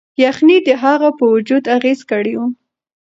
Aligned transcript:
یخنۍ 0.23 0.57
د 0.67 0.69
هغه 0.83 1.09
په 1.17 1.25
وجود 1.33 1.63
اغیز 1.77 1.99
کړی 2.11 2.33
و. 2.39 2.41